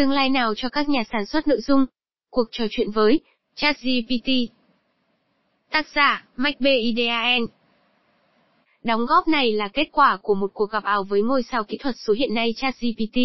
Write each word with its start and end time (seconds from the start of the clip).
Tương 0.00 0.10
lai 0.10 0.28
nào 0.28 0.54
cho 0.56 0.68
các 0.68 0.88
nhà 0.88 1.02
sản 1.12 1.26
xuất 1.26 1.48
nội 1.48 1.60
dung? 1.60 1.86
Cuộc 2.30 2.48
trò 2.50 2.64
chuyện 2.70 2.90
với 2.90 3.20
ChatGPT 3.54 4.28
Tác 5.70 5.86
giả, 5.94 6.24
MacBidean 6.36 7.46
Đóng 8.84 9.06
góp 9.06 9.28
này 9.28 9.52
là 9.52 9.68
kết 9.68 9.88
quả 9.92 10.18
của 10.22 10.34
một 10.34 10.50
cuộc 10.54 10.70
gặp 10.70 10.84
ảo 10.84 11.02
với 11.04 11.22
ngôi 11.22 11.42
sao 11.42 11.64
kỹ 11.64 11.78
thuật 11.78 11.94
số 11.98 12.12
hiện 12.12 12.34
nay 12.34 12.54
ChatGPT, 12.56 13.18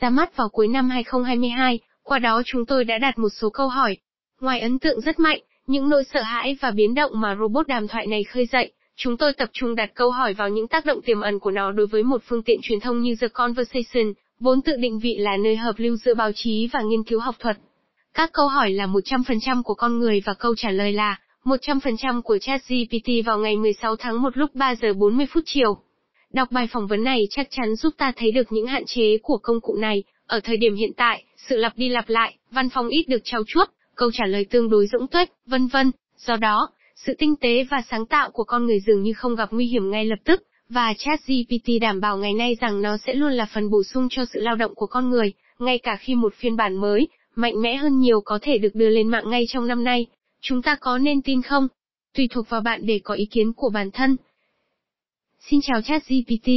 ra 0.00 0.10
mắt 0.10 0.36
vào 0.36 0.48
cuối 0.48 0.68
năm 0.68 0.90
2022, 0.90 1.78
qua 2.02 2.18
đó 2.18 2.42
chúng 2.46 2.66
tôi 2.66 2.84
đã 2.84 2.98
đặt 2.98 3.18
một 3.18 3.28
số 3.28 3.50
câu 3.50 3.68
hỏi. 3.68 3.96
Ngoài 4.40 4.60
ấn 4.60 4.78
tượng 4.78 5.00
rất 5.00 5.18
mạnh, 5.18 5.40
những 5.66 5.88
nỗi 5.88 6.04
sợ 6.04 6.22
hãi 6.22 6.56
và 6.60 6.70
biến 6.70 6.94
động 6.94 7.12
mà 7.14 7.36
robot 7.40 7.66
đàm 7.66 7.88
thoại 7.88 8.06
này 8.06 8.24
khơi 8.24 8.46
dậy, 8.46 8.72
chúng 8.96 9.16
tôi 9.16 9.32
tập 9.32 9.48
trung 9.52 9.74
đặt 9.74 9.90
câu 9.94 10.10
hỏi 10.10 10.34
vào 10.34 10.48
những 10.48 10.68
tác 10.68 10.86
động 10.86 11.02
tiềm 11.02 11.20
ẩn 11.20 11.38
của 11.38 11.50
nó 11.50 11.72
đối 11.72 11.86
với 11.86 12.02
một 12.02 12.22
phương 12.24 12.42
tiện 12.42 12.58
truyền 12.62 12.80
thông 12.80 13.00
như 13.00 13.14
The 13.20 13.28
Conversation, 13.28 14.12
vốn 14.40 14.62
tự 14.62 14.76
định 14.76 14.98
vị 14.98 15.16
là 15.18 15.36
nơi 15.36 15.56
hợp 15.56 15.74
lưu 15.76 15.96
giữa 15.96 16.14
báo 16.14 16.30
chí 16.34 16.68
và 16.72 16.82
nghiên 16.82 17.04
cứu 17.04 17.20
học 17.20 17.34
thuật. 17.38 17.56
Các 18.14 18.30
câu 18.32 18.48
hỏi 18.48 18.70
là 18.70 18.86
100% 18.86 19.62
của 19.62 19.74
con 19.74 19.98
người 19.98 20.22
và 20.24 20.34
câu 20.34 20.54
trả 20.56 20.70
lời 20.70 20.92
là 20.92 21.18
100% 21.44 22.22
của 22.22 22.38
ChatGPT 22.38 23.26
vào 23.26 23.38
ngày 23.38 23.56
16 23.56 23.96
tháng 23.96 24.22
1 24.22 24.36
lúc 24.36 24.54
3 24.54 24.74
giờ 24.74 24.92
40 24.92 25.26
phút 25.32 25.42
chiều. 25.46 25.78
Đọc 26.32 26.48
bài 26.50 26.68
phỏng 26.72 26.86
vấn 26.86 27.04
này 27.04 27.26
chắc 27.30 27.48
chắn 27.50 27.76
giúp 27.76 27.94
ta 27.98 28.12
thấy 28.16 28.30
được 28.32 28.52
những 28.52 28.66
hạn 28.66 28.82
chế 28.86 29.18
của 29.22 29.38
công 29.42 29.60
cụ 29.60 29.76
này. 29.76 30.02
Ở 30.26 30.40
thời 30.40 30.56
điểm 30.56 30.74
hiện 30.74 30.90
tại, 30.96 31.24
sự 31.48 31.56
lặp 31.56 31.76
đi 31.76 31.88
lặp 31.88 32.08
lại, 32.08 32.36
văn 32.50 32.68
phòng 32.68 32.88
ít 32.88 33.08
được 33.08 33.20
trao 33.24 33.42
chuốt, 33.46 33.68
câu 33.94 34.10
trả 34.12 34.26
lời 34.26 34.44
tương 34.44 34.70
đối 34.70 34.86
rỗng 34.86 35.06
tuếch, 35.08 35.28
vân 35.46 35.66
vân. 35.66 35.90
Do 36.16 36.36
đó, 36.36 36.68
sự 36.96 37.14
tinh 37.18 37.36
tế 37.36 37.64
và 37.70 37.82
sáng 37.90 38.06
tạo 38.06 38.30
của 38.30 38.44
con 38.44 38.66
người 38.66 38.80
dường 38.86 39.02
như 39.02 39.12
không 39.12 39.34
gặp 39.34 39.48
nguy 39.52 39.66
hiểm 39.66 39.90
ngay 39.90 40.04
lập 40.04 40.18
tức, 40.24 40.42
và 40.70 40.94
ChatGPT 40.98 41.68
đảm 41.80 42.00
bảo 42.00 42.16
ngày 42.16 42.34
nay 42.34 42.56
rằng 42.60 42.82
nó 42.82 42.96
sẽ 43.06 43.14
luôn 43.14 43.32
là 43.32 43.46
phần 43.54 43.70
bổ 43.70 43.82
sung 43.82 44.08
cho 44.10 44.24
sự 44.32 44.40
lao 44.40 44.56
động 44.56 44.74
của 44.74 44.86
con 44.86 45.10
người, 45.10 45.32
ngay 45.58 45.78
cả 45.78 45.96
khi 45.96 46.14
một 46.14 46.34
phiên 46.34 46.56
bản 46.56 46.76
mới, 46.76 47.08
mạnh 47.36 47.62
mẽ 47.62 47.76
hơn 47.76 47.98
nhiều 47.98 48.20
có 48.20 48.38
thể 48.42 48.58
được 48.58 48.74
đưa 48.74 48.88
lên 48.88 49.08
mạng 49.08 49.30
ngay 49.30 49.44
trong 49.48 49.66
năm 49.66 49.84
nay. 49.84 50.06
Chúng 50.40 50.62
ta 50.62 50.76
có 50.80 50.98
nên 50.98 51.22
tin 51.22 51.42
không? 51.42 51.68
Tùy 52.14 52.28
thuộc 52.30 52.50
vào 52.50 52.60
bạn 52.60 52.80
để 52.86 53.00
có 53.04 53.14
ý 53.14 53.24
kiến 53.24 53.52
của 53.52 53.70
bản 53.70 53.90
thân. 53.90 54.16
Xin 55.40 55.60
chào 55.62 55.82
ChatGPT. 55.82 56.48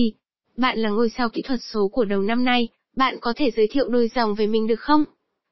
Bạn 0.58 0.80
là 0.80 0.90
ngôi 0.90 1.10
sao 1.10 1.30
kỹ 1.30 1.42
thuật 1.42 1.60
số 1.64 1.88
của 1.88 2.06
đầu 2.06 2.22
năm 2.22 2.44
nay, 2.44 2.68
bạn 2.96 3.18
có 3.22 3.34
thể 3.36 3.52
giới 3.52 3.68
thiệu 3.68 3.90
đôi 3.90 4.10
dòng 4.16 4.36
về 4.36 4.48
mình 4.48 4.68
được 4.68 4.80
không? 4.80 5.04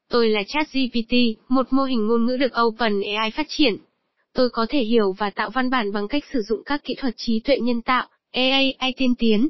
Tôi 0.09 0.29
là 0.29 0.41
ChatGPT, 0.47 1.13
một 1.49 1.73
mô 1.73 1.83
hình 1.83 2.07
ngôn 2.07 2.25
ngữ 2.25 2.37
được 2.37 2.61
OpenAI 2.61 3.31
phát 3.31 3.45
triển. 3.49 3.77
Tôi 4.33 4.49
có 4.49 4.65
thể 4.69 4.83
hiểu 4.83 5.11
và 5.11 5.29
tạo 5.29 5.49
văn 5.49 5.69
bản 5.69 5.91
bằng 5.91 6.07
cách 6.07 6.23
sử 6.33 6.41
dụng 6.41 6.63
các 6.65 6.83
kỹ 6.83 6.95
thuật 6.97 7.13
trí 7.17 7.39
tuệ 7.39 7.59
nhân 7.59 7.81
tạo, 7.81 8.07
AI 8.31 8.93
tiên 8.97 9.13
tiến. 9.19 9.47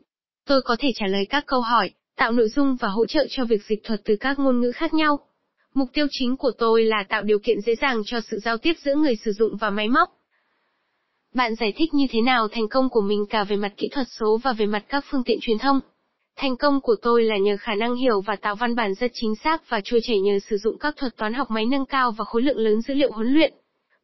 Tôi 0.48 0.62
có 0.62 0.76
thể 0.80 0.90
trả 0.96 1.08
lời 1.08 1.26
các 1.30 1.44
câu 1.48 1.62
hỏi, 1.62 1.92
tạo 2.16 2.32
nội 2.32 2.50
dung 2.50 2.76
và 2.76 2.88
hỗ 2.88 3.06
trợ 3.06 3.26
cho 3.30 3.46
việc 3.46 3.64
dịch 3.64 3.84
thuật 3.84 4.02
từ 4.06 4.16
các 4.20 4.40
ngôn 4.40 4.62
ngữ 4.62 4.72
khác 4.72 4.94
nhau. 4.94 5.20
Mục 5.74 5.90
tiêu 5.94 6.08
chính 6.12 6.38
của 6.38 6.52
tôi 6.58 6.84
là 6.84 7.04
tạo 7.10 7.22
điều 7.22 7.40
kiện 7.40 7.62
dễ 7.62 7.76
dàng 7.76 8.02
cho 8.06 8.20
sự 8.32 8.40
giao 8.40 8.58
tiếp 8.58 8.74
giữa 8.84 8.96
người 8.96 9.16
sử 9.16 9.32
dụng 9.32 9.58
và 9.58 9.70
máy 9.70 9.88
móc. 9.90 10.10
Bạn 11.34 11.56
giải 11.56 11.74
thích 11.76 11.94
như 11.94 12.06
thế 12.10 12.22
nào 12.22 12.48
thành 12.48 12.68
công 12.68 12.90
của 12.90 13.02
mình 13.02 13.26
cả 13.30 13.44
về 13.44 13.56
mặt 13.56 13.74
kỹ 13.78 13.90
thuật 13.92 14.08
số 14.20 14.40
và 14.44 14.54
về 14.54 14.66
mặt 14.66 14.84
các 14.90 15.06
phương 15.10 15.24
tiện 15.24 15.38
truyền 15.42 15.58
thông? 15.58 15.80
Thành 16.36 16.58
công 16.58 16.82
của 16.82 16.96
tôi 17.02 17.24
là 17.24 17.38
nhờ 17.38 17.58
khả 17.60 17.76
năng 17.76 17.96
hiểu 17.96 18.22
và 18.22 18.36
tạo 18.36 18.56
văn 18.56 18.76
bản 18.76 18.94
rất 18.94 19.12
chính 19.14 19.36
xác 19.44 19.70
và 19.70 19.82
trôi 19.84 20.00
chảy 20.04 20.20
nhờ 20.20 20.40
sử 20.50 20.58
dụng 20.58 20.78
các 20.80 20.98
thuật 20.98 21.18
toán 21.18 21.34
học 21.34 21.52
máy 21.52 21.66
nâng 21.66 21.86
cao 21.86 22.12
và 22.12 22.26
khối 22.26 22.42
lượng 22.42 22.58
lớn 22.58 22.82
dữ 22.82 22.94
liệu 22.94 23.12
huấn 23.12 23.28
luyện. 23.28 23.54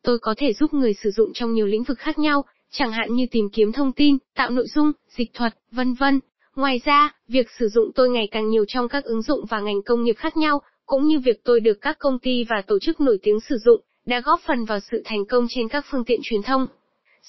Tôi 0.03 0.19
có 0.19 0.35
thể 0.37 0.53
giúp 0.53 0.73
người 0.73 0.93
sử 0.93 1.11
dụng 1.11 1.29
trong 1.33 1.53
nhiều 1.53 1.65
lĩnh 1.65 1.83
vực 1.83 1.99
khác 1.99 2.19
nhau, 2.19 2.43
chẳng 2.71 2.91
hạn 2.91 3.13
như 3.13 3.25
tìm 3.31 3.49
kiếm 3.53 3.71
thông 3.71 3.91
tin, 3.91 4.17
tạo 4.35 4.49
nội 4.49 4.65
dung, 4.67 4.91
dịch 5.17 5.33
thuật, 5.33 5.53
vân 5.71 5.93
vân. 5.93 6.19
Ngoài 6.55 6.81
ra, 6.85 7.13
việc 7.27 7.47
sử 7.59 7.67
dụng 7.67 7.91
tôi 7.95 8.09
ngày 8.09 8.27
càng 8.31 8.49
nhiều 8.49 8.65
trong 8.67 8.89
các 8.89 9.03
ứng 9.03 9.21
dụng 9.21 9.45
và 9.49 9.59
ngành 9.59 9.81
công 9.85 10.03
nghiệp 10.03 10.15
khác 10.17 10.37
nhau, 10.37 10.61
cũng 10.85 11.07
như 11.07 11.19
việc 11.19 11.43
tôi 11.43 11.59
được 11.59 11.77
các 11.81 11.99
công 11.99 12.19
ty 12.19 12.43
và 12.43 12.61
tổ 12.67 12.79
chức 12.79 13.01
nổi 13.01 13.17
tiếng 13.23 13.39
sử 13.39 13.57
dụng, 13.57 13.81
đã 14.05 14.21
góp 14.21 14.41
phần 14.47 14.65
vào 14.65 14.79
sự 14.91 15.01
thành 15.05 15.25
công 15.25 15.47
trên 15.49 15.67
các 15.67 15.85
phương 15.91 16.05
tiện 16.05 16.19
truyền 16.23 16.41
thông. 16.41 16.67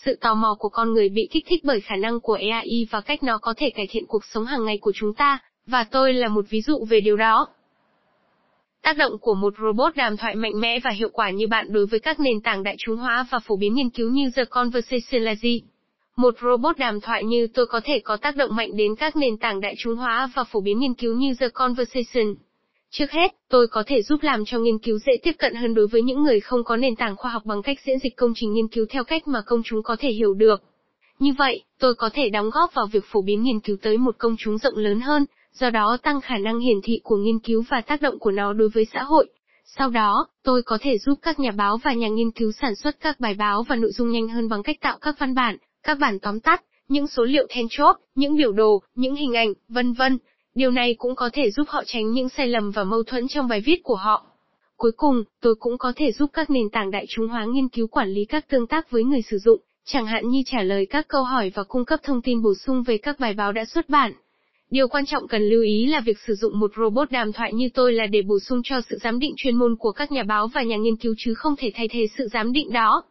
Sự 0.05 0.16
tò 0.20 0.34
mò 0.34 0.56
của 0.59 0.69
con 0.69 0.92
người 0.92 1.09
bị 1.09 1.28
kích 1.31 1.44
thích 1.48 1.60
bởi 1.65 1.81
khả 1.81 1.97
năng 1.97 2.21
của 2.21 2.38
AI 2.50 2.87
và 2.91 3.00
cách 3.00 3.22
nó 3.22 3.38
có 3.38 3.54
thể 3.56 3.71
cải 3.71 3.87
thiện 3.91 4.06
cuộc 4.06 4.25
sống 4.25 4.44
hàng 4.44 4.65
ngày 4.65 4.78
của 4.78 4.93
chúng 4.94 5.15
ta, 5.15 5.38
và 5.66 5.84
tôi 5.91 6.15
là 6.15 6.28
một 6.28 6.44
ví 6.48 6.60
dụ 6.60 6.84
về 6.84 7.00
điều 7.00 7.16
đó. 7.16 7.48
Tác 8.83 8.97
động 8.97 9.19
của 9.21 9.34
một 9.34 9.55
robot 9.62 9.97
đàm 9.97 10.16
thoại 10.16 10.34
mạnh 10.34 10.61
mẽ 10.61 10.81
và 10.84 10.91
hiệu 10.91 11.09
quả 11.12 11.31
như 11.31 11.47
bạn 11.47 11.72
đối 11.72 11.87
với 11.87 12.00
các 12.00 12.21
nền 12.21 12.41
tảng 12.41 12.62
đại 12.62 12.77
chúng 12.78 12.97
hóa 12.97 13.27
và 13.31 13.39
phổ 13.39 13.56
biến 13.56 13.75
nghiên 13.75 13.91
cứu 13.91 14.11
như 14.11 14.31
The 14.37 14.44
Conversation 14.44 15.22
là 15.22 15.34
gì? 15.34 15.62
Một 16.16 16.34
robot 16.43 16.78
đàm 16.78 17.00
thoại 17.00 17.25
như 17.25 17.47
tôi 17.55 17.66
có 17.66 17.81
thể 17.84 18.00
có 18.05 18.16
tác 18.16 18.37
động 18.37 18.56
mạnh 18.56 18.77
đến 18.77 18.97
các 18.97 19.16
nền 19.16 19.37
tảng 19.37 19.61
đại 19.61 19.75
chúng 19.78 19.97
hóa 19.97 20.31
và 20.34 20.44
phổ 20.44 20.61
biến 20.61 20.78
nghiên 20.78 20.94
cứu 20.94 21.15
như 21.15 21.34
The 21.41 21.49
Conversation. 21.49 22.34
Trước 22.91 23.11
hết, 23.11 23.34
tôi 23.49 23.66
có 23.66 23.83
thể 23.87 24.03
giúp 24.03 24.22
làm 24.22 24.44
cho 24.44 24.59
nghiên 24.59 24.78
cứu 24.78 24.99
dễ 24.99 25.12
tiếp 25.22 25.33
cận 25.39 25.55
hơn 25.55 25.75
đối 25.75 25.87
với 25.87 26.03
những 26.03 26.22
người 26.22 26.41
không 26.41 26.65
có 26.65 26.77
nền 26.77 26.97
tảng 26.97 27.16
khoa 27.16 27.31
học 27.31 27.43
bằng 27.45 27.62
cách 27.62 27.78
diễn 27.84 27.99
dịch 27.99 28.16
công 28.16 28.33
trình 28.37 28.53
nghiên 28.53 28.69
cứu 28.69 28.87
theo 28.91 29.05
cách 29.05 29.28
mà 29.28 29.43
công 29.47 29.62
chúng 29.65 29.83
có 29.83 29.97
thể 29.99 30.10
hiểu 30.10 30.34
được. 30.34 30.62
Như 31.19 31.33
vậy, 31.39 31.62
tôi 31.78 31.95
có 31.95 32.10
thể 32.12 32.28
đóng 32.28 32.50
góp 32.50 32.75
vào 32.75 32.87
việc 32.93 33.05
phổ 33.05 33.22
biến 33.22 33.43
nghiên 33.43 33.60
cứu 33.60 33.77
tới 33.83 33.99
một 33.99 34.15
công 34.19 34.37
chúng 34.39 34.59
rộng 34.59 34.77
lớn 34.77 35.00
hơn, 35.00 35.25
do 35.60 35.70
đó 35.70 35.96
tăng 36.02 36.20
khả 36.20 36.38
năng 36.38 36.58
hiển 36.58 36.76
thị 36.84 37.00
của 37.02 37.16
nghiên 37.16 37.38
cứu 37.38 37.64
và 37.69 37.80
tác 37.80 38.02
động 38.02 38.19
của 38.19 38.30
nó 38.30 38.52
đối 38.52 38.69
với 38.69 38.86
xã 38.92 39.02
hội. 39.02 39.28
Sau 39.64 39.91
đó, 39.91 40.26
tôi 40.42 40.62
có 40.62 40.78
thể 40.80 40.98
giúp 40.98 41.19
các 41.22 41.41
nhà 41.41 41.50
báo 41.50 41.76
và 41.76 41.92
nhà 41.92 42.08
nghiên 42.08 42.30
cứu 42.30 42.52
sản 42.52 42.74
xuất 42.74 43.00
các 43.00 43.20
bài 43.20 43.34
báo 43.34 43.62
và 43.62 43.76
nội 43.76 43.92
dung 43.92 44.10
nhanh 44.10 44.28
hơn 44.28 44.48
bằng 44.48 44.62
cách 44.62 44.76
tạo 44.80 44.98
các 45.00 45.14
văn 45.18 45.34
bản, 45.34 45.56
các 45.82 45.98
bản 45.98 46.18
tóm 46.18 46.41
tắt, 46.41 46.62
những 46.88 47.06
số 47.06 47.24
liệu 47.24 47.47
then 47.48 47.66
chốt, 47.70 47.97
những 48.14 48.36
biểu 48.36 48.52
đồ, 48.52 48.82
những 48.94 49.14
hình 49.14 49.36
ảnh, 49.36 49.52
vân 49.68 49.92
vân. 49.92 50.18
Điều 50.54 50.70
này 50.70 50.94
cũng 50.98 51.14
có 51.14 51.30
thể 51.32 51.50
giúp 51.50 51.68
họ 51.68 51.82
tránh 51.86 52.12
những 52.12 52.28
sai 52.28 52.47
lầm 52.47 52.70
và 52.70 52.84
mâu 52.84 53.02
thuẫn 53.02 53.28
trong 53.28 53.48
bài 53.48 53.60
viết 53.60 53.80
của 53.82 53.94
họ. 53.94 54.26
Cuối 54.76 54.92
cùng, 54.97 55.24
tôi 55.41 55.54
cũng 55.54 55.78
có 55.78 55.92
thể 55.97 56.12
giúp 56.12 56.30
các 56.32 56.50
nền 56.50 56.70
tảng 56.72 56.91
đại 56.91 57.06
chúng 57.08 57.28
hóa 57.28 57.44
nghiên 57.44 57.68
cứu 57.68 57.86
quản 57.86 58.08
lý 58.08 58.24
các 58.24 58.48
tương 58.48 58.66
tác 58.66 58.91
với 58.91 59.04
người 59.04 59.22
sử 59.22 59.38
dụng, 59.38 59.60
chẳng 59.84 60.06
hạn 60.06 60.28
như 60.28 60.42
trả 60.47 60.62
lời 60.62 60.86
các 60.86 61.08
câu 61.08 61.22
hỏi 61.22 61.52
và 61.54 61.64
cung 61.64 61.84
cấp 61.84 62.00
thông 62.02 62.22
tin 62.22 62.42
bổ 62.42 62.54
sung 62.54 62.82
về 62.82 62.98
các 62.98 63.20
bài 63.20 63.34
báo 63.34 63.52
đã 63.52 63.64
xuất 63.64 63.88
bản. 63.88 64.12
Điều 64.70 64.88
quan 64.88 65.06
trọng 65.06 65.28
cần 65.28 65.48
lưu 65.48 65.62
ý 65.62 65.86
là 65.86 66.00
việc 66.00 66.18
sử 66.26 66.34
dụng 66.34 66.58
một 66.58 66.70
robot 66.76 67.10
đàm 67.10 67.32
thoại 67.32 67.52
như 67.54 67.68
tôi 67.74 67.92
là 67.92 68.06
để 68.06 68.22
bổ 68.22 68.38
sung 68.38 68.60
cho 68.64 68.80
sự 68.90 68.98
giám 69.02 69.18
định 69.18 69.34
chuyên 69.36 69.54
môn 69.54 69.76
của 69.76 69.92
các 69.92 70.12
nhà 70.12 70.22
báo 70.22 70.48
và 70.48 70.62
nhà 70.62 70.76
nghiên 70.76 70.96
cứu 70.96 71.14
chứ 71.18 71.34
không 71.34 71.56
thể 71.58 71.70
thay 71.74 71.88
thế 71.88 72.06
sự 72.18 72.28
giám 72.32 72.52
định 72.52 72.72
đó. 72.72 73.02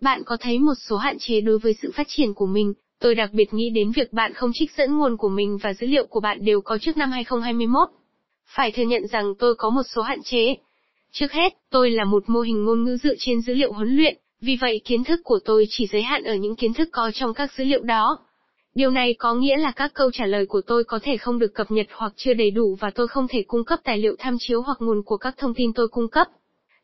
Bạn 0.00 0.22
có 0.26 0.36
thấy 0.40 0.58
một 0.58 0.74
số 0.74 0.96
hạn 0.96 1.16
chế 1.18 1.40
đối 1.40 1.58
với 1.58 1.74
sự 1.82 1.92
phát 1.94 2.06
triển 2.08 2.34
của 2.34 2.46
mình, 2.46 2.74
tôi 3.00 3.14
đặc 3.14 3.30
biệt 3.32 3.54
nghĩ 3.54 3.70
đến 3.70 3.92
việc 3.92 4.12
bạn 4.12 4.32
không 4.34 4.50
trích 4.54 4.72
dẫn 4.76 4.98
nguồn 4.98 5.16
của 5.16 5.28
mình 5.28 5.58
và 5.62 5.74
dữ 5.74 5.86
liệu 5.86 6.06
của 6.06 6.20
bạn 6.20 6.44
đều 6.44 6.60
có 6.60 6.78
trước 6.78 6.96
năm 6.96 7.10
2021. 7.10 7.88
Phải 8.46 8.72
thừa 8.72 8.82
nhận 8.82 9.06
rằng 9.06 9.34
tôi 9.38 9.54
có 9.54 9.70
một 9.70 9.82
số 9.94 10.02
hạn 10.02 10.22
chế. 10.22 10.56
Trước 11.12 11.32
hết, 11.32 11.52
tôi 11.70 11.90
là 11.90 12.04
một 12.04 12.24
mô 12.26 12.40
hình 12.40 12.64
ngôn 12.64 12.84
ngữ 12.84 12.96
dựa 12.96 13.14
trên 13.18 13.40
dữ 13.40 13.54
liệu 13.54 13.72
huấn 13.72 13.96
luyện, 13.96 14.16
vì 14.40 14.56
vậy 14.56 14.80
kiến 14.84 15.04
thức 15.04 15.20
của 15.24 15.38
tôi 15.44 15.66
chỉ 15.70 15.86
giới 15.86 16.02
hạn 16.02 16.22
ở 16.24 16.34
những 16.34 16.56
kiến 16.56 16.74
thức 16.74 16.88
có 16.92 17.10
trong 17.14 17.34
các 17.34 17.52
dữ 17.52 17.64
liệu 17.64 17.82
đó. 17.82 18.18
Điều 18.74 18.90
này 18.90 19.14
có 19.18 19.34
nghĩa 19.34 19.56
là 19.56 19.72
các 19.76 19.94
câu 19.94 20.10
trả 20.10 20.26
lời 20.26 20.46
của 20.46 20.60
tôi 20.66 20.84
có 20.84 20.98
thể 21.02 21.16
không 21.16 21.38
được 21.38 21.54
cập 21.54 21.70
nhật 21.70 21.86
hoặc 21.92 22.12
chưa 22.16 22.34
đầy 22.34 22.50
đủ 22.50 22.76
và 22.80 22.90
tôi 22.90 23.08
không 23.08 23.28
thể 23.28 23.42
cung 23.46 23.64
cấp 23.64 23.80
tài 23.84 23.98
liệu 23.98 24.16
tham 24.18 24.36
chiếu 24.40 24.62
hoặc 24.62 24.76
nguồn 24.80 25.02
của 25.02 25.16
các 25.16 25.34
thông 25.38 25.54
tin 25.54 25.72
tôi 25.72 25.88
cung 25.88 26.08
cấp. 26.08 26.28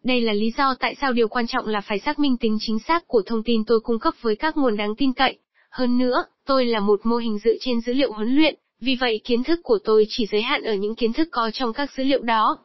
Đây 0.05 0.21
là 0.21 0.33
lý 0.33 0.53
do 0.57 0.75
tại 0.81 0.95
sao 1.01 1.13
điều 1.13 1.29
quan 1.29 1.47
trọng 1.47 1.67
là 1.67 1.81
phải 1.81 1.99
xác 1.99 2.19
minh 2.19 2.37
tính 2.37 2.59
chính 2.61 2.79
xác 2.79 3.09
của 3.09 3.23
thông 3.27 3.43
tin 3.43 3.65
tôi 3.65 3.81
cung 3.81 3.99
cấp 3.99 4.15
với 4.21 4.37
các 4.37 4.57
nguồn 4.57 4.77
đáng 4.77 4.95
tin 4.97 5.13
cậy. 5.13 5.39
Hơn 5.71 5.99
nữa, 5.99 6.25
tôi 6.47 6.67
là 6.67 6.81
một 6.81 7.01
mô 7.05 7.17
hình 7.17 7.39
dựa 7.39 7.55
trên 7.61 7.81
dữ 7.81 7.93
liệu 7.93 8.13
huấn 8.13 8.37
luyện, 8.37 8.55
vì 8.81 8.97
vậy 9.01 9.21
kiến 9.25 9.45
thức 9.45 9.61
của 9.63 9.79
tôi 9.85 10.07
chỉ 10.09 10.27
giới 10.33 10.43
hạn 10.43 10.63
ở 10.63 10.75
những 10.75 10.95
kiến 10.95 11.13
thức 11.13 11.29
có 11.31 11.51
trong 11.55 11.73
các 11.73 11.91
dữ 11.97 12.05
liệu 12.05 12.23
đó. 12.23 12.59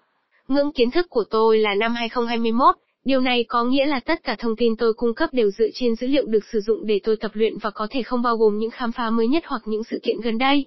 Ngưỡng 0.47 0.71
kiến 0.71 0.91
thức 0.91 1.09
của 1.09 1.23
tôi 1.29 1.59
là 1.59 1.75
năm 1.75 1.95
2021, 1.95 2.75
Điều 3.05 3.21
này 3.21 3.45
có 3.47 3.63
nghĩa 3.63 3.85
là 3.85 3.99
tất 3.99 4.23
cả 4.23 4.35
thông 4.39 4.55
tin 4.55 4.75
tôi 4.75 4.93
cung 4.93 5.13
cấp 5.13 5.29
đều 5.33 5.51
dựa 5.51 5.67
trên 5.73 5.95
dữ 5.95 6.07
liệu 6.07 6.25
được 6.25 6.45
sử 6.51 6.59
dụng 6.59 6.87
để 6.87 6.99
tôi 7.03 7.15
tập 7.15 7.31
luyện 7.33 7.57
và 7.57 7.69
có 7.69 7.87
thể 7.89 8.03
không 8.03 8.21
bao 8.21 8.37
gồm 8.37 8.57
những 8.57 8.69
khám 8.71 8.91
phá 8.91 9.09
mới 9.09 9.27
nhất 9.27 9.43
hoặc 9.47 9.61
những 9.65 9.83
sự 9.83 9.99
kiện 10.03 10.21
gần 10.21 10.37
đây. 10.37 10.65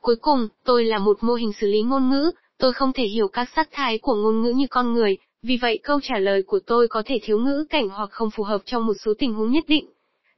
Cuối 0.00 0.16
cùng, 0.16 0.48
tôi 0.64 0.84
là 0.84 0.98
một 0.98 1.18
mô 1.20 1.34
hình 1.34 1.52
xử 1.60 1.66
lý 1.66 1.82
ngôn 1.82 2.10
ngữ, 2.10 2.30
tôi 2.58 2.72
không 2.72 2.92
thể 2.92 3.04
hiểu 3.04 3.28
các 3.28 3.48
sắc 3.56 3.68
thái 3.72 3.98
của 3.98 4.14
ngôn 4.14 4.42
ngữ 4.42 4.50
như 4.50 4.66
con 4.70 4.92
người, 4.92 5.16
vì 5.42 5.56
vậy 5.56 5.78
câu 5.82 6.00
trả 6.02 6.18
lời 6.18 6.42
của 6.42 6.58
tôi 6.66 6.88
có 6.88 7.02
thể 7.06 7.18
thiếu 7.22 7.38
ngữ 7.38 7.64
cảnh 7.70 7.88
hoặc 7.88 8.10
không 8.12 8.30
phù 8.30 8.42
hợp 8.42 8.62
trong 8.64 8.86
một 8.86 8.94
số 9.04 9.14
tình 9.18 9.34
huống 9.34 9.52
nhất 9.52 9.64
định. 9.68 9.86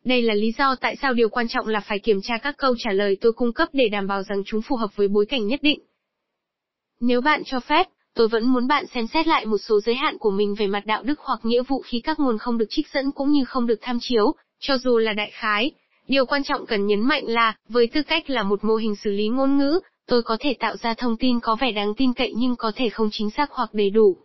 Đây 0.04 0.22
là 0.22 0.34
lý 0.34 0.52
do 0.58 0.76
tại 0.80 0.96
sao 1.02 1.14
điều 1.14 1.28
quan 1.28 1.48
trọng 1.48 1.66
là 1.66 1.80
phải 1.80 1.98
kiểm 1.98 2.20
tra 2.22 2.38
các 2.38 2.54
câu 2.58 2.74
trả 2.78 2.92
lời 2.92 3.16
tôi 3.20 3.32
cung 3.32 3.52
cấp 3.52 3.68
để 3.72 3.88
đảm 3.88 4.06
bảo 4.06 4.22
rằng 4.22 4.42
chúng 4.46 4.62
phù 4.62 4.76
hợp 4.76 4.96
với 4.96 5.08
bối 5.08 5.26
cảnh 5.26 5.46
nhất 5.46 5.62
định. 5.62 5.80
Nếu 7.00 7.20
bạn 7.20 7.42
cho 7.46 7.60
phép, 7.60 7.88
tôi 8.18 8.28
vẫn 8.28 8.46
muốn 8.46 8.66
bạn 8.66 8.86
xem 8.94 9.06
xét 9.06 9.26
lại 9.26 9.46
một 9.46 9.58
số 9.58 9.80
giới 9.80 9.94
hạn 9.94 10.18
của 10.18 10.30
mình 10.30 10.54
về 10.54 10.66
mặt 10.66 10.86
đạo 10.86 11.02
đức 11.02 11.20
hoặc 11.20 11.40
nghĩa 11.42 11.62
vụ 11.62 11.82
khi 11.84 12.00
các 12.00 12.20
nguồn 12.20 12.38
không 12.38 12.58
được 12.58 12.66
trích 12.70 12.88
dẫn 12.88 13.12
cũng 13.12 13.32
như 13.32 13.44
không 13.44 13.66
được 13.66 13.78
tham 13.82 13.98
chiếu, 14.00 14.34
cho 14.60 14.78
dù 14.78 14.98
là 14.98 15.12
đại 15.12 15.30
khái. 15.32 15.70
Điều 16.08 16.26
quan 16.26 16.44
trọng 16.44 16.66
cần 16.66 16.86
nhấn 16.86 17.00
mạnh 17.00 17.24
là, 17.26 17.54
với 17.68 17.86
tư 17.86 18.02
cách 18.02 18.30
là 18.30 18.42
một 18.42 18.64
mô 18.64 18.76
hình 18.76 18.96
xử 18.96 19.10
lý 19.10 19.28
ngôn 19.28 19.58
ngữ, 19.58 19.80
tôi 20.06 20.22
có 20.22 20.36
thể 20.40 20.54
tạo 20.58 20.76
ra 20.76 20.94
thông 20.94 21.16
tin 21.16 21.40
có 21.40 21.56
vẻ 21.60 21.72
đáng 21.72 21.94
tin 21.94 22.12
cậy 22.12 22.32
nhưng 22.36 22.56
có 22.56 22.72
thể 22.76 22.88
không 22.88 23.08
chính 23.12 23.30
xác 23.30 23.50
hoặc 23.52 23.74
đầy 23.74 23.90
đủ. 23.90 24.16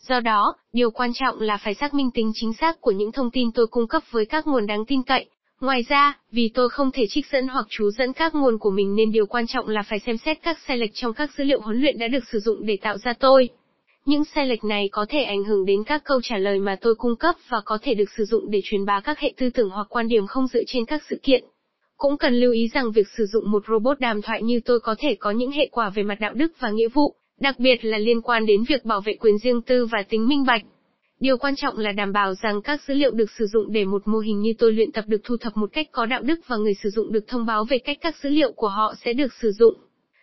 Do 0.00 0.20
đó, 0.20 0.54
điều 0.72 0.90
quan 0.90 1.12
trọng 1.14 1.40
là 1.40 1.56
phải 1.56 1.74
xác 1.74 1.94
minh 1.94 2.10
tính 2.10 2.32
chính 2.34 2.52
xác 2.52 2.80
của 2.80 2.90
những 2.90 3.12
thông 3.12 3.30
tin 3.30 3.52
tôi 3.52 3.66
cung 3.66 3.88
cấp 3.88 4.02
với 4.10 4.26
các 4.26 4.46
nguồn 4.46 4.66
đáng 4.66 4.84
tin 4.84 5.02
cậy, 5.02 5.26
Ngoài 5.60 5.82
ra, 5.88 6.18
vì 6.30 6.50
tôi 6.54 6.68
không 6.68 6.90
thể 6.90 7.06
trích 7.08 7.26
dẫn 7.32 7.48
hoặc 7.48 7.66
chú 7.68 7.90
dẫn 7.90 8.12
các 8.12 8.34
nguồn 8.34 8.58
của 8.58 8.70
mình 8.70 8.96
nên 8.96 9.12
điều 9.12 9.26
quan 9.26 9.46
trọng 9.46 9.68
là 9.68 9.82
phải 9.82 9.98
xem 9.98 10.16
xét 10.16 10.38
các 10.42 10.58
sai 10.68 10.78
lệch 10.78 10.90
trong 10.94 11.12
các 11.14 11.30
dữ 11.38 11.44
liệu 11.44 11.60
huấn 11.60 11.80
luyện 11.80 11.98
đã 11.98 12.08
được 12.08 12.24
sử 12.32 12.38
dụng 12.40 12.66
để 12.66 12.78
tạo 12.82 12.98
ra 12.98 13.12
tôi. 13.20 13.48
Những 14.06 14.24
sai 14.24 14.46
lệch 14.46 14.64
này 14.64 14.88
có 14.92 15.06
thể 15.08 15.22
ảnh 15.22 15.44
hưởng 15.44 15.64
đến 15.66 15.84
các 15.84 16.04
câu 16.04 16.20
trả 16.22 16.38
lời 16.38 16.58
mà 16.58 16.76
tôi 16.80 16.94
cung 16.94 17.16
cấp 17.16 17.34
và 17.48 17.60
có 17.64 17.78
thể 17.82 17.94
được 17.94 18.10
sử 18.16 18.24
dụng 18.24 18.50
để 18.50 18.60
truyền 18.64 18.84
bá 18.84 19.00
các 19.00 19.18
hệ 19.18 19.32
tư 19.36 19.50
tưởng 19.50 19.70
hoặc 19.70 19.86
quan 19.90 20.08
điểm 20.08 20.26
không 20.26 20.46
dựa 20.46 20.62
trên 20.66 20.84
các 20.84 21.02
sự 21.10 21.20
kiện. 21.22 21.44
Cũng 21.96 22.16
cần 22.16 22.34
lưu 22.34 22.52
ý 22.52 22.68
rằng 22.74 22.92
việc 22.92 23.06
sử 23.16 23.26
dụng 23.26 23.50
một 23.50 23.62
robot 23.68 24.00
đàm 24.00 24.22
thoại 24.22 24.42
như 24.42 24.60
tôi 24.64 24.80
có 24.80 24.94
thể 24.98 25.16
có 25.20 25.30
những 25.30 25.50
hệ 25.50 25.68
quả 25.72 25.90
về 25.90 26.02
mặt 26.02 26.20
đạo 26.20 26.34
đức 26.34 26.52
và 26.60 26.70
nghĩa 26.70 26.88
vụ, 26.88 27.14
đặc 27.40 27.58
biệt 27.58 27.84
là 27.84 27.98
liên 27.98 28.20
quan 28.22 28.46
đến 28.46 28.64
việc 28.68 28.84
bảo 28.84 29.00
vệ 29.00 29.16
quyền 29.20 29.38
riêng 29.38 29.62
tư 29.62 29.86
và 29.86 30.02
tính 30.08 30.28
minh 30.28 30.44
bạch. 30.44 30.62
Điều 31.20 31.36
quan 31.38 31.56
trọng 31.56 31.78
là 31.78 31.92
đảm 31.92 32.12
bảo 32.12 32.34
rằng 32.34 32.62
các 32.62 32.82
dữ 32.88 32.94
liệu 32.94 33.10
được 33.10 33.30
sử 33.38 33.46
dụng 33.46 33.72
để 33.72 33.84
một 33.84 34.08
mô 34.08 34.18
hình 34.18 34.40
như 34.40 34.52
tôi 34.58 34.72
luyện 34.72 34.92
tập 34.92 35.04
được 35.08 35.20
thu 35.24 35.36
thập 35.36 35.56
một 35.56 35.72
cách 35.72 35.88
có 35.92 36.06
đạo 36.06 36.22
đức 36.22 36.40
và 36.46 36.56
người 36.56 36.74
sử 36.82 36.90
dụng 36.90 37.12
được 37.12 37.24
thông 37.28 37.46
báo 37.46 37.64
về 37.64 37.78
cách 37.78 37.98
các 38.00 38.16
dữ 38.22 38.30
liệu 38.30 38.52
của 38.52 38.68
họ 38.68 38.94
sẽ 39.04 39.12
được 39.12 39.32
sử 39.40 39.52
dụng. 39.52 39.74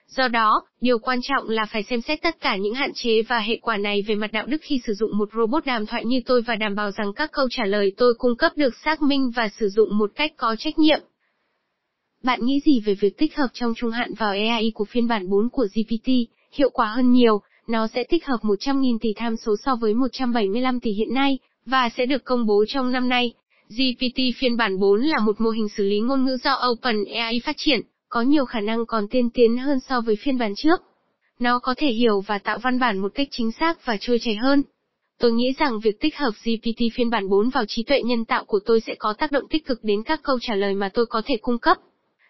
Do 0.08 0.28
đó, 0.28 0.62
điều 0.82 1.00
quan 1.00 1.20
trọng 1.24 1.50
là 1.50 1.66
phải 1.66 1.84
xem 1.84 2.02
xét 2.02 2.22
tất 2.22 2.40
cả 2.40 2.56
những 2.56 2.74
hạn 2.74 2.92
chế 2.96 3.22
và 3.22 3.40
hệ 3.40 3.58
quả 3.62 3.78
này 3.78 4.02
về 4.08 4.16
mặt 4.16 4.32
đạo 4.32 4.46
đức 4.46 4.58
khi 4.62 4.82
sử 4.86 4.94
dụng 4.94 5.18
một 5.18 5.30
robot 5.38 5.66
đàm 5.66 5.86
thoại 5.86 6.06
như 6.06 6.22
tôi 6.26 6.42
và 6.42 6.56
đảm 6.56 6.76
bảo 6.76 6.92
rằng 6.92 7.14
các 7.14 7.32
câu 7.32 7.48
trả 7.52 7.66
lời 7.66 7.92
tôi 7.98 8.14
cung 8.18 8.36
cấp 8.38 8.52
được 8.56 8.76
xác 8.86 9.02
minh 9.02 9.32
và 9.36 9.50
sử 9.60 9.70
dụng 9.70 9.98
một 9.98 10.12
cách 10.16 10.32
có 10.38 10.56
trách 10.60 10.80
nhiệm. 10.80 11.00
Bạn 12.24 12.40
nghĩ 12.46 12.60
gì 12.66 12.80
về 12.80 12.96
việc 12.96 13.18
tích 13.18 13.36
hợp 13.36 13.48
trong 13.54 13.74
trung 13.76 13.92
hạn 13.92 14.14
vào 14.14 14.30
AI 14.30 14.72
của 14.76 14.86
phiên 14.86 15.08
bản 15.08 15.30
4 15.30 15.50
của 15.50 15.68
GPT, 15.76 16.08
hiệu 16.52 16.70
quả 16.70 16.88
hơn 16.88 17.12
nhiều, 17.12 17.42
nó 17.68 17.88
sẽ 17.88 18.04
tích 18.04 18.26
hợp 18.26 18.38
100.000 18.42 18.98
tỷ 19.02 19.14
tham 19.16 19.36
số 19.38 19.56
so 19.66 19.76
với 19.76 19.94
175 19.94 20.80
tỷ 20.80 20.92
hiện 20.92 21.14
nay, 21.14 21.40
và 21.66 21.90
sẽ 21.98 22.06
được 22.06 22.24
công 22.24 22.46
bố 22.46 22.66
trong 22.68 22.92
năm 22.92 23.10
nay. 23.10 23.34
GPT 23.70 24.20
phiên 24.38 24.58
bản 24.58 24.80
4 24.80 25.02
là 25.02 25.20
một 25.20 25.42
mô 25.42 25.50
hình 25.50 25.70
xử 25.70 25.84
lý 25.84 26.00
ngôn 26.00 26.26
ngữ 26.26 26.38
do 26.44 26.58
OpenAI 26.72 27.40
phát 27.46 27.56
triển, 27.58 27.80
có 28.10 28.22
nhiều 28.22 28.46
khả 28.46 28.60
năng 28.60 28.86
còn 28.86 29.08
tiên 29.08 29.30
tiến 29.30 29.58
hơn 29.58 29.80
so 29.80 30.02
với 30.02 30.16
phiên 30.16 30.38
bản 30.38 30.54
trước. 30.56 30.82
Nó 31.40 31.60
có 31.60 31.76
thể 31.78 31.92
hiểu 31.92 32.22
và 32.22 32.38
tạo 32.38 32.60
văn 32.64 32.80
bản 32.80 33.00
một 33.00 33.12
cách 33.16 33.28
chính 33.32 33.52
xác 33.52 33.86
và 33.86 33.98
trôi 34.00 34.20
chảy 34.20 34.36
hơn. 34.36 34.64
Tôi 35.20 35.32
nghĩ 35.32 35.54
rằng 35.60 35.80
việc 35.80 36.00
tích 36.00 36.18
hợp 36.18 36.32
GPT 36.46 36.80
phiên 36.96 37.10
bản 37.10 37.30
4 37.30 37.50
vào 37.50 37.66
trí 37.68 37.84
tuệ 37.84 38.02
nhân 38.02 38.26
tạo 38.26 38.46
của 38.46 38.60
tôi 38.66 38.82
sẽ 38.82 38.96
có 38.96 39.14
tác 39.14 39.32
động 39.32 39.48
tích 39.50 39.66
cực 39.66 39.84
đến 39.84 40.04
các 40.04 40.20
câu 40.24 40.38
trả 40.42 40.56
lời 40.56 40.74
mà 40.74 40.90
tôi 40.94 41.06
có 41.06 41.22
thể 41.26 41.38
cung 41.42 41.58
cấp. 41.58 41.78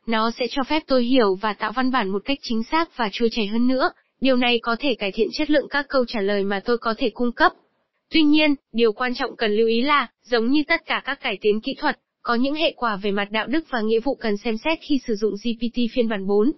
Nó 0.07 0.31
sẽ 0.31 0.45
cho 0.49 0.63
phép 0.63 0.83
tôi 0.87 1.03
hiểu 1.03 1.35
và 1.35 1.53
tạo 1.53 1.71
văn 1.71 1.91
bản 1.91 2.09
một 2.09 2.21
cách 2.25 2.37
chính 2.41 2.63
xác 2.63 2.97
và 2.97 3.09
trôi 3.11 3.29
chảy 3.31 3.47
hơn 3.47 3.67
nữa, 3.67 3.89
Điều 4.23 4.35
này 4.35 4.59
có 4.59 4.75
thể 4.79 4.95
cải 4.95 5.11
thiện 5.11 5.27
chất 5.33 5.49
lượng 5.49 5.67
các 5.69 5.85
câu 5.89 6.05
trả 6.07 6.21
lời 6.21 6.43
mà 6.43 6.61
tôi 6.65 6.77
có 6.77 6.93
thể 6.97 7.09
cung 7.09 7.31
cấp. 7.31 7.51
Tuy 8.11 8.21
nhiên, 8.21 8.55
điều 8.71 8.93
quan 8.93 9.13
trọng 9.15 9.35
cần 9.35 9.51
lưu 9.51 9.67
ý 9.67 9.81
là, 9.81 10.07
giống 10.23 10.47
như 10.47 10.63
tất 10.67 10.85
cả 10.85 11.01
các 11.05 11.21
cải 11.21 11.37
tiến 11.41 11.61
kỹ 11.61 11.75
thuật, 11.77 11.99
có 12.21 12.35
những 12.35 12.53
hệ 12.53 12.73
quả 12.77 12.95
về 12.95 13.11
mặt 13.11 13.27
đạo 13.31 13.47
đức 13.47 13.65
và 13.69 13.81
nghĩa 13.81 13.99
vụ 13.99 14.15
cần 14.15 14.37
xem 14.37 14.55
xét 14.57 14.79
khi 14.81 14.99
sử 15.07 15.15
dụng 15.15 15.33
GPT 15.33 15.77
phiên 15.93 16.09
bản 16.09 16.27
4. 16.27 16.51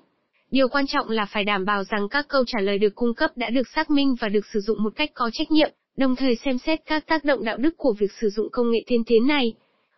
Điều 0.52 0.68
quan 0.68 0.88
trọng 0.88 1.10
là 1.10 1.26
phải 1.26 1.44
đảm 1.44 1.66
bảo 1.66 1.84
rằng 1.84 2.10
các 2.10 2.26
câu 2.28 2.44
trả 2.48 2.60
lời 2.62 2.78
được 2.78 2.96
cung 2.96 3.14
cấp 3.14 3.32
đã 3.36 3.50
được 3.50 3.68
xác 3.76 3.90
minh 3.90 4.16
và 4.20 4.30
được 4.30 4.46
sử 4.54 4.60
dụng 4.60 4.84
một 4.84 4.94
cách 4.96 5.12
có 5.14 5.30
trách 5.34 5.52
nhiệm, 5.52 5.70
đồng 5.98 6.16
thời 6.16 6.36
xem 6.36 6.58
xét 6.58 6.80
các 6.86 7.08
tác 7.08 7.26
động 7.26 7.46
đạo 7.46 7.58
đức 7.58 7.78
của 7.78 7.94
việc 8.00 8.12
sử 8.22 8.30
dụng 8.30 8.48
công 8.52 8.72
nghệ 8.72 8.80
tiên 8.88 9.04
tiến 9.04 9.28
này. 9.28 9.54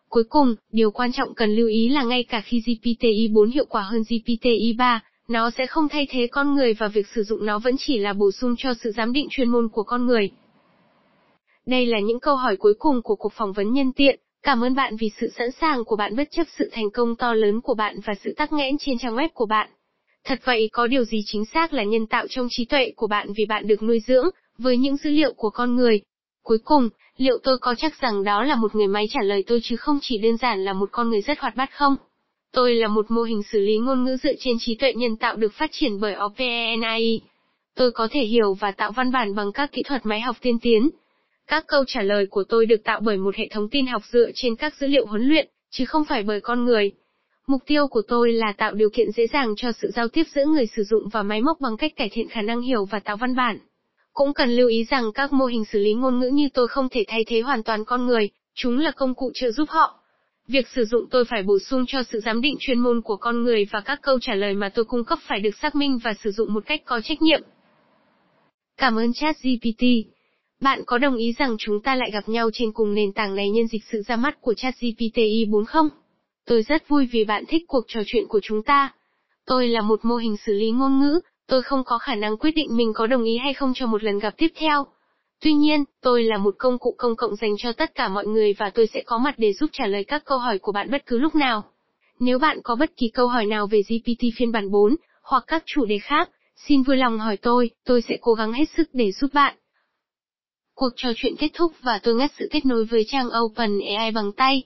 Cuối 0.10 0.24
cùng, 0.30 0.56
điều 0.72 0.92
quan 0.92 1.12
trọng 1.12 1.36
cần 1.36 1.56
lưu 1.56 1.68
ý 1.68 1.90
là 1.90 2.04
ngay 2.04 2.24
cả 2.24 2.42
khi 2.42 2.62
GPT-4 2.66 3.52
hiệu 3.52 3.66
quả 3.70 3.81
hơn 3.81 4.02
GPT-3, 4.10 5.00
nó 5.27 5.51
sẽ 5.57 5.68
không 5.68 5.89
thay 5.89 6.07
thế 6.09 6.27
con 6.27 6.56
người 6.56 6.74
và 6.74 6.88
việc 6.88 7.07
sử 7.15 7.24
dụng 7.24 7.45
nó 7.45 7.59
vẫn 7.59 7.75
chỉ 7.79 7.97
là 7.97 8.13
bổ 8.13 8.31
sung 8.31 8.56
cho 8.57 8.74
sự 8.83 8.91
giám 8.91 9.13
định 9.13 9.27
chuyên 9.29 9.50
môn 9.50 9.69
của 9.69 9.83
con 9.83 10.06
người. 10.06 10.31
Đây 11.65 11.85
là 11.85 12.00
những 12.00 12.19
câu 12.19 12.35
hỏi 12.35 12.56
cuối 12.57 12.74
cùng 12.79 13.01
của 13.01 13.15
cuộc 13.15 13.33
phỏng 13.33 13.53
vấn 13.53 13.74
nhân 13.74 13.91
tiện. 13.94 14.19
Cảm 14.44 14.63
ơn 14.63 14.75
bạn 14.75 14.95
vì 15.00 15.12
sự 15.19 15.31
sẵn 15.38 15.51
sàng 15.51 15.83
của 15.85 15.95
bạn 15.95 16.15
bất 16.15 16.27
chấp 16.31 16.47
sự 16.57 16.69
thành 16.71 16.91
công 16.91 17.15
to 17.15 17.33
lớn 17.33 17.62
của 17.62 17.74
bạn 17.74 18.00
và 18.06 18.13
sự 18.24 18.33
tắc 18.38 18.53
nghẽn 18.53 18.75
trên 18.79 18.97
trang 18.97 19.15
web 19.15 19.29
của 19.33 19.45
bạn. 19.45 19.69
Thật 20.24 20.39
vậy 20.44 20.69
có 20.71 20.88
điều 20.88 21.03
gì 21.03 21.21
chính 21.25 21.45
xác 21.45 21.74
là 21.74 21.83
nhân 21.83 22.07
tạo 22.07 22.27
trong 22.29 22.47
trí 22.50 22.65
tuệ 22.65 22.91
của 22.95 23.07
bạn 23.07 23.27
vì 23.38 23.45
bạn 23.45 23.68
được 23.68 23.83
nuôi 23.83 24.00
dưỡng 24.07 24.29
với 24.57 24.77
những 24.77 24.97
dữ 24.97 25.09
liệu 25.09 25.33
của 25.33 25.50
con 25.50 25.75
người. 25.75 26.01
Cuối 26.44 26.57
cùng, 26.63 26.89
liệu 27.18 27.38
tôi 27.44 27.57
có 27.57 27.75
chắc 27.77 28.01
rằng 28.01 28.24
đó 28.24 28.44
là 28.44 28.56
một 28.56 28.75
người 28.75 28.88
máy 28.88 29.06
trả 29.09 29.19
lời 29.24 29.44
tôi 29.47 29.59
chứ 29.63 29.75
không 29.75 30.00
chỉ 30.01 30.18
đơn 30.18 30.38
giản 30.38 30.65
là 30.65 30.74
một 30.74 30.89
con 30.91 31.09
người 31.09 31.21
rất 31.21 31.39
hoạt 31.39 31.56
bát 31.56 31.69
không? 31.74 31.95
Tôi 32.54 32.76
là 32.76 32.88
một 32.88 33.12
mô 33.12 33.22
hình 33.22 33.42
xử 33.52 33.60
lý 33.60 33.78
ngôn 33.78 34.04
ngữ 34.04 34.18
dựa 34.24 34.34
trên 34.40 34.58
trí 34.60 34.76
tuệ 34.76 34.94
nhân 34.94 35.16
tạo 35.16 35.36
được 35.36 35.54
phát 35.54 35.70
triển 35.74 36.00
bởi 36.00 36.16
OpenAI. 36.26 37.22
Tôi 37.76 37.92
có 37.92 38.08
thể 38.12 38.22
hiểu 38.22 38.54
và 38.54 38.72
tạo 38.72 38.92
văn 38.92 39.12
bản 39.12 39.36
bằng 39.36 39.52
các 39.52 39.72
kỹ 39.72 39.84
thuật 39.84 40.06
máy 40.06 40.22
học 40.22 40.36
tiên 40.42 40.60
tiến. 40.60 40.90
Các 41.48 41.68
câu 41.68 41.84
trả 41.88 42.02
lời 42.02 42.26
của 42.30 42.44
tôi 42.44 42.66
được 42.66 42.84
tạo 42.84 43.00
bởi 43.04 43.18
một 43.18 43.36
hệ 43.36 43.48
thống 43.52 43.70
tin 43.70 43.88
học 43.88 44.02
dựa 44.12 44.32
trên 44.36 44.56
các 44.56 44.76
dữ 44.76 44.88
liệu 44.88 45.06
huấn 45.06 45.22
luyện, 45.22 45.48
chứ 45.72 45.86
không 45.86 46.06
phải 46.06 46.24
bởi 46.24 46.42
con 46.42 46.66
người. 46.66 46.92
Mục 47.48 47.62
tiêu 47.66 47.88
của 47.88 48.02
tôi 48.08 48.34
là 48.34 48.54
tạo 48.58 48.74
điều 48.74 48.90
kiện 48.90 49.12
dễ 49.12 49.28
dàng 49.28 49.54
cho 49.58 49.72
sự 49.72 49.92
giao 49.96 50.08
tiếp 50.08 50.24
giữa 50.36 50.46
người 50.46 50.66
sử 50.76 50.84
dụng 50.84 51.10
và 51.10 51.24
máy 51.24 51.42
móc 51.42 51.60
bằng 51.62 51.78
cách 51.78 51.92
cải 51.96 52.10
thiện 52.10 52.30
khả 52.30 52.42
năng 52.42 52.62
hiểu 52.62 52.86
và 52.86 53.00
tạo 53.00 53.18
văn 53.18 53.36
bản. 53.36 53.60
Cũng 54.14 54.34
cần 54.34 54.50
lưu 54.50 54.68
ý 54.70 54.84
rằng 54.84 55.12
các 55.14 55.34
mô 55.34 55.46
hình 55.46 55.66
xử 55.66 55.80
lý 55.80 55.94
ngôn 55.94 56.20
ngữ 56.20 56.28
như 56.28 56.50
tôi 56.54 56.68
không 56.68 56.90
thể 56.90 57.04
thay 57.08 57.24
thế 57.28 57.42
hoàn 57.42 57.64
toàn 57.64 57.86
con 57.86 58.06
người, 58.06 58.30
chúng 58.56 58.80
là 58.80 58.92
công 58.92 59.16
cụ 59.16 59.32
trợ 59.34 59.52
giúp 59.52 59.70
họ. 59.70 60.00
Việc 60.48 60.68
sử 60.68 60.86
dụng 60.86 61.10
tôi 61.12 61.26
phải 61.26 61.44
bổ 61.44 61.60
sung 61.60 61.86
cho 61.88 62.04
sự 62.04 62.20
giám 62.20 62.42
định 62.42 62.56
chuyên 62.60 62.80
môn 62.80 63.02
của 63.02 63.18
con 63.18 63.44
người 63.44 63.66
và 63.72 63.82
các 63.82 64.00
câu 64.02 64.20
trả 64.22 64.34
lời 64.34 64.54
mà 64.54 64.70
tôi 64.70 64.86
cung 64.86 65.04
cấp 65.04 65.20
phải 65.28 65.40
được 65.40 65.56
xác 65.62 65.76
minh 65.76 66.00
và 66.04 66.14
sử 66.24 66.32
dụng 66.32 66.54
một 66.54 66.64
cách 66.66 66.82
có 66.86 67.02
trách 67.02 67.22
nhiệm. 67.22 67.42
Cảm 68.78 68.96
ơn 68.96 69.14
ChatGPT. 69.14 69.84
Bạn 70.62 70.82
có 70.86 70.98
đồng 70.98 71.16
ý 71.16 71.34
rằng 71.38 71.56
chúng 71.60 71.82
ta 71.82 71.96
lại 71.96 72.12
gặp 72.14 72.30
nhau 72.30 72.50
trên 72.54 72.72
cùng 72.72 72.94
nền 72.94 73.14
tảng 73.14 73.36
này 73.36 73.50
nhân 73.50 73.68
dịp 73.68 73.80
sự 73.92 74.02
ra 74.08 74.16
mắt 74.16 74.42
của 74.42 74.54
ChatGPT 74.54 75.16
i4 75.16 75.66
không? 75.66 75.90
Tôi 76.46 76.62
rất 76.62 76.88
vui 76.88 77.08
vì 77.12 77.26
bạn 77.26 77.44
thích 77.48 77.64
cuộc 77.68 77.84
trò 77.88 78.02
chuyện 78.06 78.28
của 78.28 78.40
chúng 78.44 78.64
ta. 78.64 78.94
Tôi 79.46 79.68
là 79.68 79.82
một 79.82 80.06
mô 80.06 80.16
hình 80.16 80.38
xử 80.46 80.54
lý 80.54 80.72
ngôn 80.72 81.00
ngữ, 81.00 81.20
tôi 81.48 81.62
không 81.62 81.84
có 81.84 81.98
khả 81.98 82.16
năng 82.16 82.38
quyết 82.38 82.52
định 82.52 82.78
mình 82.78 82.94
có 82.94 83.08
đồng 83.08 83.24
ý 83.24 83.38
hay 83.38 83.54
không 83.54 83.74
cho 83.76 83.88
một 83.88 84.04
lần 84.04 84.20
gặp 84.20 84.34
tiếp 84.38 84.52
theo. 84.56 84.86
Tuy 85.42 85.54
nhiên, 85.54 85.84
tôi 86.01 86.24
là 86.24 86.38
một 86.38 86.56
công 86.57 86.78
cụ 86.80 86.95
công 86.98 87.16
cộng 87.16 87.36
dành 87.36 87.56
cho 87.57 87.72
tất 87.72 87.95
cả 87.95 88.07
mọi 88.07 88.25
người 88.25 88.54
và 88.54 88.69
tôi 88.69 88.88
sẽ 88.88 89.04
có 89.06 89.18
mặt 89.18 89.36
để 89.38 89.54
giúp 89.54 89.69
trả 89.74 89.88
lời 89.88 90.04
các 90.04 90.25
câu 90.25 90.38
hỏi 90.38 90.60
của 90.60 90.72
bạn 90.72 90.92
bất 90.92 91.06
cứ 91.06 91.19
lúc 91.19 91.36
nào. 91.36 91.63
Nếu 92.19 92.39
bạn 92.39 92.60
có 92.63 92.75
bất 92.75 92.98
kỳ 92.98 93.10
câu 93.10 93.28
hỏi 93.28 93.45
nào 93.45 93.68
về 93.68 93.81
GPT 93.89 94.22
phiên 94.38 94.51
bản 94.51 94.72
4, 94.72 94.95
hoặc 95.22 95.44
các 95.48 95.63
chủ 95.66 95.86
đề 95.86 96.00
khác, 96.00 96.30
xin 96.56 96.84
vui 96.84 96.98
lòng 96.98 97.19
hỏi 97.19 97.38
tôi, 97.38 97.69
tôi 97.86 98.01
sẽ 98.01 98.18
cố 98.22 98.34
gắng 98.34 98.54
hết 98.54 98.66
sức 98.78 98.89
để 98.94 99.12
giúp 99.12 99.34
bạn. 99.34 99.56
Cuộc 100.75 100.89
trò 100.95 101.10
chuyện 101.16 101.36
kết 101.39 101.50
thúc 101.54 101.72
và 101.81 102.00
tôi 102.04 102.16
ngắt 102.16 102.31
sự 102.39 102.48
kết 102.51 102.66
nối 102.66 102.86
với 102.86 103.04
trang 103.07 103.30
OpenAI 103.45 104.12
bằng 104.12 104.31
tay. 104.31 104.63